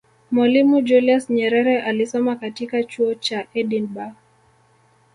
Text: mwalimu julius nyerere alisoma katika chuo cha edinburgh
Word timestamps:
mwalimu 0.31 0.81
julius 0.81 1.29
nyerere 1.29 1.81
alisoma 1.81 2.35
katika 2.35 2.83
chuo 2.83 3.15
cha 3.15 3.47
edinburgh 3.53 4.13